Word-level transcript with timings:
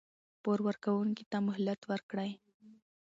پور 0.43 0.59
ورکوونکي 0.67 1.23
ته 1.31 1.37
مهلت 1.47 1.81
ورکړئ. 1.91 2.31